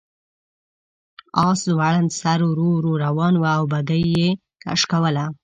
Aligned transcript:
آس 1.47 1.59
ځوړند 1.69 2.09
سر 2.19 2.39
ورو 2.49 2.67
ورو 2.75 2.93
روان 3.05 3.33
و 3.37 3.43
او 3.57 3.63
بګۍ 3.71 4.03
یې 4.17 4.29
کش 4.63 4.81
کوله. 4.91 5.25